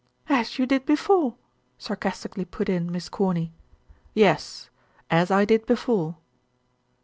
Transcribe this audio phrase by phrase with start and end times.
[0.29, 1.35] "As you did before,"
[1.77, 3.53] sarcastically put in Miss Corny.
[4.15, 4.71] "Yes;
[5.11, 6.15] as I did before."